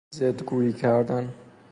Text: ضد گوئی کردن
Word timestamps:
ضد 0.19 0.43
گوئی 0.43 0.73
کردن 0.73 1.33